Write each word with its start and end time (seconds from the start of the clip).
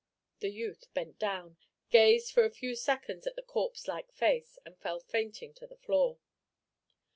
The 0.39 0.49
youth 0.49 0.91
bent 0.95 1.19
down, 1.19 1.57
gazed 1.91 2.31
for 2.31 2.43
a 2.43 2.49
few 2.49 2.73
seconds 2.73 3.27
at 3.27 3.35
the 3.35 3.43
corpse 3.43 3.87
like 3.87 4.11
face, 4.11 4.57
and 4.65 4.75
fell 4.79 4.99
fainting 4.99 5.53
to 5.53 5.67
the 5.67 5.77
floor. 5.77 6.17